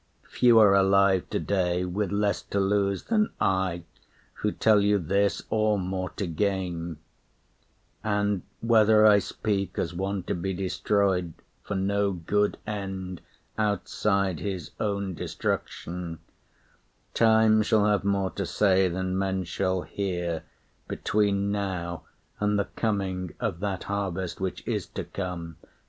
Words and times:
Few 0.27 0.57
are 0.57 0.73
alive 0.73 1.29
to 1.29 1.39
day 1.39 1.85
with 1.85 2.11
less 2.11 2.41
to 2.41 2.59
lose 2.59 3.03
Than 3.03 3.29
I 3.39 3.83
who 4.33 4.51
tell 4.51 4.81
you 4.81 4.97
this, 4.97 5.43
or 5.51 5.77
more 5.77 6.09
to 6.15 6.25
gain; 6.25 6.97
And 8.03 8.41
whether 8.61 9.05
I 9.05 9.19
speak 9.19 9.77
as 9.77 9.93
one 9.93 10.23
to 10.23 10.33
be 10.33 10.55
destroyed 10.55 11.33
For 11.61 11.75
no 11.75 12.13
good 12.13 12.57
end 12.65 13.21
outside 13.59 14.39
his 14.39 14.71
own 14.79 15.13
destruction, 15.13 16.17
Time 17.13 17.61
shall 17.61 17.85
have 17.85 18.03
more 18.03 18.31
to 18.31 18.45
say 18.47 18.87
than 18.87 19.15
men 19.19 19.43
shall 19.43 19.83
hear 19.83 20.41
Between 20.87 21.51
now 21.51 22.05
and 22.39 22.57
the 22.57 22.65
coming 22.75 23.35
of 23.39 23.59
that 23.59 23.83
harvest 23.83 24.41
Which 24.41 24.67
is 24.67 24.87
to 24.87 25.03
come. 25.03 25.57